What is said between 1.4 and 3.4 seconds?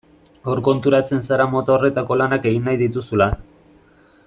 mota horretako lanak egin nahi dituzula.